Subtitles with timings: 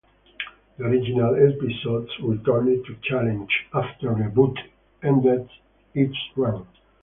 [0.79, 4.71] The original episodes returned to Challenge after 'Rebooted'
[5.03, 5.47] ended
[5.93, 6.65] its run.